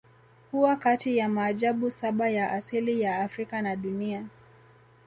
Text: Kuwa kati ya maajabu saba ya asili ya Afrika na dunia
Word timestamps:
Kuwa 0.51 0.75
kati 0.75 1.17
ya 1.17 1.29
maajabu 1.29 1.91
saba 1.91 2.29
ya 2.29 2.51
asili 2.51 3.01
ya 3.01 3.19
Afrika 3.19 3.61
na 3.61 3.75
dunia 3.75 4.25